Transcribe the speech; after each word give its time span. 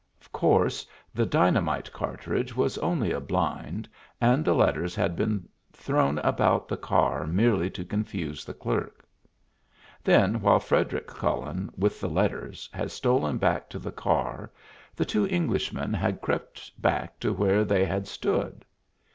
Of 0.19 0.31
course 0.31 0.87
the 1.13 1.27
dynamite 1.27 1.93
cartridge 1.93 2.55
was 2.55 2.79
only 2.79 3.11
a 3.11 3.19
blind, 3.19 3.87
and 4.19 4.43
the 4.43 4.55
letters 4.55 4.95
had 4.95 5.15
been 5.15 5.47
thrown 5.71 6.17
about 6.23 6.67
the 6.67 6.75
car 6.75 7.27
merely 7.27 7.69
to 7.69 7.85
confuse 7.85 8.43
the 8.43 8.55
clerk. 8.55 9.05
Then 10.03 10.41
while 10.41 10.59
Frederic 10.59 11.05
Cullen, 11.05 11.69
with 11.77 12.01
the 12.01 12.09
letters, 12.09 12.67
had 12.73 12.89
stolen 12.89 13.37
back 13.37 13.69
to 13.69 13.77
the 13.77 13.91
car, 13.91 14.51
the 14.95 15.05
two 15.05 15.27
Englishmen 15.27 15.93
had 15.93 16.19
crept 16.19 16.71
back 16.81 17.19
to 17.19 17.31
where 17.31 17.63
they 17.63 17.85
had 17.85 18.07
stood. 18.07 18.65